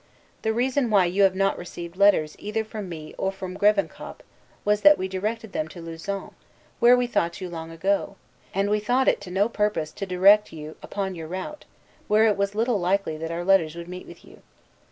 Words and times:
The 0.41 0.51
reason 0.51 0.89
why 0.89 1.05
you 1.05 1.21
have 1.21 1.35
not 1.35 1.59
received 1.59 1.95
letters 1.95 2.35
either 2.39 2.63
from 2.63 2.89
me 2.89 3.13
or 3.19 3.31
from 3.31 3.55
Grevenkop 3.55 4.23
was 4.65 4.81
that 4.81 4.97
we 4.97 5.07
directed 5.07 5.51
them 5.53 5.67
to 5.67 5.79
Lausanne, 5.79 6.31
where 6.79 6.97
we 6.97 7.05
thought 7.05 7.39
you 7.39 7.47
long 7.47 7.69
ago: 7.69 8.15
and 8.51 8.71
we 8.71 8.79
thought 8.79 9.07
it 9.07 9.21
to 9.21 9.29
no 9.29 9.47
purpose 9.47 9.91
to 9.91 10.07
direct 10.07 10.47
to 10.47 10.55
you 10.55 10.75
upon 10.81 11.13
your 11.13 11.27
ROUTE, 11.27 11.65
where 12.07 12.25
it 12.25 12.35
was 12.35 12.55
little 12.55 12.79
likely 12.79 13.15
that 13.17 13.29
our 13.29 13.43
letters 13.45 13.75
would 13.75 13.87
meet 13.87 14.07
with 14.07 14.25
you. 14.25 14.41